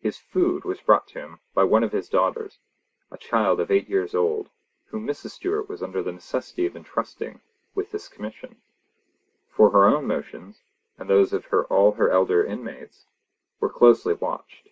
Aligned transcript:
His 0.00 0.18
food 0.18 0.64
was 0.64 0.82
brought 0.82 1.06
to 1.08 1.18
him 1.20 1.40
by 1.54 1.64
one 1.64 1.82
of 1.82 1.92
his 1.92 2.10
daughters, 2.10 2.58
a 3.10 3.16
child 3.16 3.60
of 3.60 3.70
eight 3.70 3.88
years 3.88 4.14
old, 4.14 4.50
whom 4.88 5.06
Mrs. 5.06 5.30
Stewart 5.30 5.70
was 5.70 5.82
under 5.82 6.02
the 6.02 6.12
necessity 6.12 6.66
of 6.66 6.76
entrusting 6.76 7.40
with 7.74 7.90
this 7.90 8.08
commission; 8.08 8.60
for 9.48 9.70
her 9.70 9.86
own 9.86 10.06
motions, 10.06 10.60
and 10.98 11.08
those 11.08 11.32
of 11.32 11.46
all 11.70 11.92
her 11.92 12.10
elder 12.10 12.44
inmates, 12.44 13.06
were 13.58 13.70
closely 13.70 14.12
watched. 14.12 14.68